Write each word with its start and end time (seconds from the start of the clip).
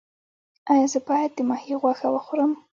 ایا 0.71 0.85
زه 0.93 0.99
باید 1.07 1.31
د 1.35 1.39
ماهي 1.49 1.73
غوښه 1.81 2.07
وخورم؟ 2.11 2.51